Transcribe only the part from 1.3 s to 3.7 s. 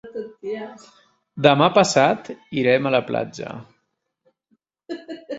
Demà passat irem a la platja.